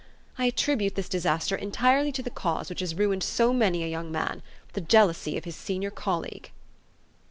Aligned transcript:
I 0.35 0.45
attribute 0.45 0.95
this 0.95 1.07
disaster 1.07 1.55
entirely 1.55 2.11
to 2.13 2.23
the 2.23 2.31
cause 2.31 2.69
which 2.71 2.79
has 2.79 2.95
ruined 2.95 3.21
so 3.21 3.53
many 3.53 3.83
a 3.83 3.87
young 3.87 4.11
man, 4.11 4.41
the 4.73 4.81
jealousy 4.81 5.37
of 5.37 5.45
his 5.45 5.55
senior 5.55 5.91
colleague." 5.91 6.49